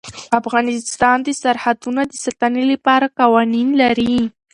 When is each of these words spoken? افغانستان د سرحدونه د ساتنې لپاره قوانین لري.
افغانستان 0.39 1.17
د 1.23 1.27
سرحدونه 1.41 2.01
د 2.07 2.11
ساتنې 2.23 2.63
لپاره 2.73 3.13
قوانین 3.19 3.67
لري. 3.81 4.15